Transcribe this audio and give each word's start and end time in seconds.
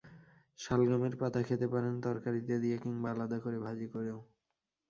শালগমের 0.59 1.13
পাতা 1.15 1.41
খেতে 1.43 1.67
পারেন 1.67 1.93
তরকারিতে 2.01 2.55
দিয়ে 2.59 2.77
কিংবা 2.77 3.07
আলাদা 3.11 3.37
করে 3.39 3.57
ভাজি 3.59 3.87
করেও। 3.87 4.19